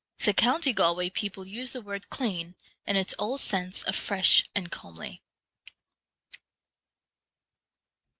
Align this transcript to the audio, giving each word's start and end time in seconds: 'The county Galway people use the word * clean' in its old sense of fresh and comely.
'The 0.25 0.33
county 0.33 0.73
Galway 0.73 1.11
people 1.11 1.45
use 1.47 1.73
the 1.73 1.81
word 1.83 2.09
* 2.09 2.09
clean' 2.09 2.55
in 2.87 2.95
its 2.95 3.13
old 3.19 3.39
sense 3.39 3.83
of 3.83 3.95
fresh 3.95 4.43
and 4.55 4.71
comely. 4.71 5.21